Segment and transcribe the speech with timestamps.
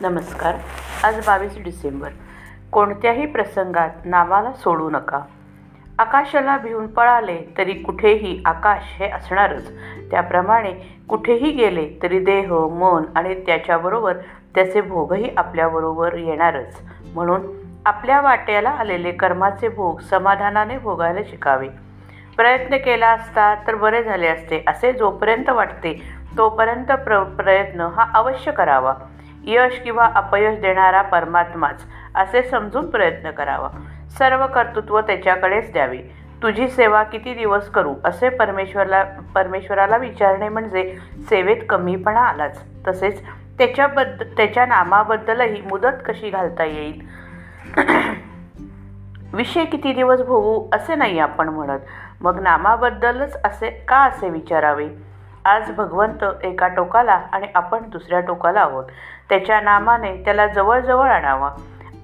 [0.00, 0.54] नमस्कार.
[1.04, 2.08] आज बावीस डिसेंबर.
[2.72, 5.20] कोणत्याही प्रसंगात नामाला सोडू नका.
[5.98, 9.70] आकाशाला भिवून पळाले तरी कुठेही आकाश हे असणारच.
[10.10, 10.72] त्याप्रमाणे
[11.08, 14.16] कुठेही गेले तरी देह मन आणि त्याच्याबरोबर
[14.54, 16.80] त्याचे भोगही आपल्याबरोबर येणारच.
[17.14, 17.40] म्हणून
[17.86, 21.68] आपल्या वाट्याला आलेले कर्माचे भोग समाधानाने भोगायला शिकावे.
[22.36, 26.02] प्रयत्न केला असता तर बरे झाले असते असे जोपर्यंत वाटते
[26.38, 28.94] तोपर्यंत प्र प्रयत्न हा अवश्य करावा.
[29.44, 31.84] यश किंवा अपयश देणारा परमात्माच
[32.14, 33.68] असे समजून प्रयत्न करावा.
[34.18, 35.98] सर्व कर्तृत्व त्याच्याकडेच द्यावे.
[36.42, 40.96] तुझी सेवा किती दिवस करू असे परमेश्वरला परमेश्वराला विचारणे म्हणजे
[41.30, 42.64] सेवेत कमीपणा आलाच.
[42.88, 43.22] तसेच
[43.58, 47.02] त्याच्याबद्द त्याच्या नामाबद्दलही मुदत कशी घालता येईल?
[49.32, 51.80] विषय किती दिवस भोगू असे नाही आपण म्हणत.
[52.20, 54.88] मग नामाबद्दलच असे का असे विचारावे?
[55.48, 58.84] आज भगवंत एका टोकाला आणि आपण दुसऱ्या टोकाला आहोत.
[59.28, 61.50] त्याच्या नामाने त्याला जवळजवळ आणावा.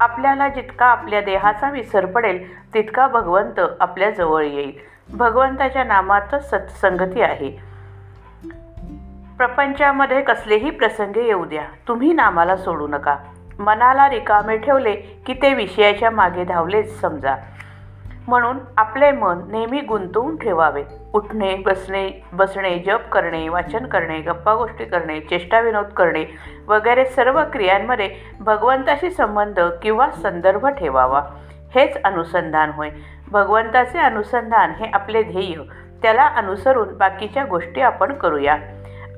[0.01, 4.73] आपल्याला जितका आपल्या देहाचा विसर पडेल तितका भगवंत आपल्या जवळ येईल.
[5.17, 7.59] भगवंताच्या नामातच सत्संगती आहे.
[9.39, 11.65] प्रपंचामध्ये कसलेही प्रसंग येऊ द्या.
[11.89, 13.17] तुम्ही नामाला सोडू नका.
[13.59, 14.93] मनाला रिकामे ठेवले
[15.27, 17.37] की ते विषयाच्या मागे धावलेच समजा.
[18.29, 20.85] म्हणून आपले मन नेहमी गुंतवून ठेवावे.
[21.15, 26.25] उठणे बसणे बसणे जप करणे वाचन करणे गप्पा गोष्टी करणे चेष्टाविनोद करणे
[26.69, 31.23] वगैरे सर्व क्रियांमध्ये भगवंताशी संबंध किंवा संदर्भ ठेवावा.
[31.75, 32.91] हेच अनुसंधान होय.
[33.33, 35.55] भगवंताचे अनुसंधान हे आपले ध्येय.
[36.03, 38.57] त्याला अनुसरून बाकीच्या गोष्टी आपण करूया.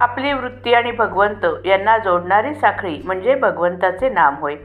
[0.00, 4.56] आपली वृत्ती आणि भगवंत यांना जोडणारी साखळी म्हणजे भगवंताचे नाम होय.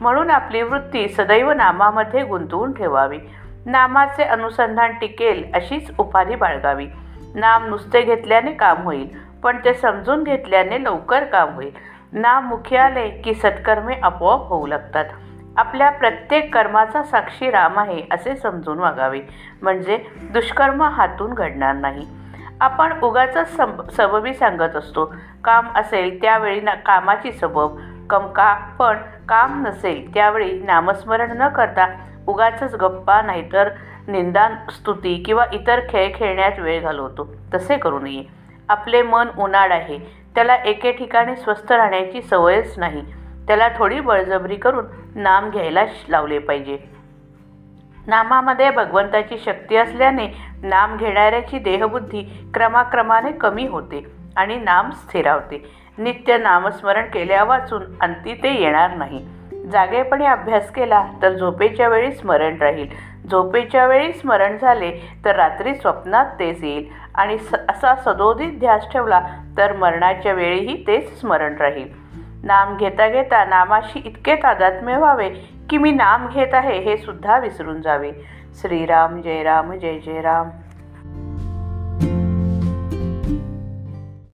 [0.00, 3.18] म्हणून आपली वृत्ती सदैव नामामध्ये गुंतवून ठेवावी.
[3.66, 6.86] नामाचे अनुसंधान टिकेल अशीच उपाधी बाळगावी.
[7.34, 9.08] नाम नुसते घेतल्याने काम होईल
[9.42, 11.70] पण ते समजून घेतल्याने लवकर काम होईल.
[12.12, 15.04] नाम मुखी आले की सत्कर्मे आपोआप होऊ लागतात.
[15.56, 19.20] आपल्या प्रत्येक कर्माचा साक्षी राम आहे असे समजून वागावे.
[19.62, 22.06] म्हणजे दुष्कर्म हातून घडणार नाही.
[22.60, 25.14] आपण उगाच सब सबबी सांगत असतो.
[25.44, 27.78] काम असेल त्यावेळी ना कामाची सबब.
[28.10, 28.96] कमका पण
[29.28, 31.86] काम नसेल त्यावेळी नामस्मरण न करता
[32.28, 33.70] उगाच गप्पा नाहीतर
[34.08, 37.34] निंदा स्तुती किंवा इतर खेळ खेळण्यात वेळ घालवतो.
[37.54, 38.24] तसे करू नये.
[38.68, 39.98] आपले मन उन्हाळ आहे.
[40.34, 43.02] त्याला एके ठिकाणी स्वस्थ राहण्याची सवयच नाही.
[43.46, 46.78] त्याला थोडी बळजबरी करून नाम घ्यायला लावले पाहिजे.
[48.06, 50.28] नामामध्ये भगवंताची शक्ती असल्याने
[50.62, 54.06] नाम घेणाऱ्याची देहबुद्धी क्रमाक्रमाने कमी होते
[54.36, 55.70] आणि नाम स्थिरावते.
[55.98, 59.26] नित्य नामस्मरण केल्या वाचून अंती ते येणार नाही.
[59.72, 62.86] जागेपणी अभ्यास केला तर झोपेच्या वेळी स्मरण राहील.
[63.30, 64.90] झोपेच्या वेळी स्मरण झाले
[65.24, 66.84] तर रात्री स्वप्नात तेच येईल.
[67.14, 69.20] आणि स असा सदोदित ध्यास ठेवला
[69.56, 71.88] तर मरणाच्या वेळीही तेच स्मरण राहील.
[72.44, 75.28] नाम घेता घेता नामाशी इतके तादात्म्य व्हावे
[75.70, 78.12] की मी नाम घेत आहे हे सुद्धा विसरून जावे.
[78.54, 80.48] श्रीराम जय राम जय जय राम.